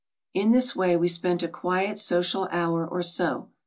[0.33, 3.49] In this way we spent a quiet social hour or so.